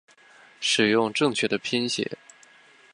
[0.59, 2.17] 使用正确的拼写